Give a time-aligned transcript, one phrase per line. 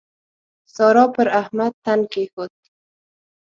[0.75, 2.53] سارا پر احمد تن کېښود.